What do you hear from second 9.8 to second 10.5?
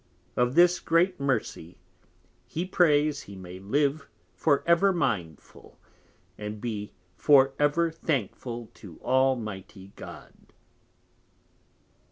God.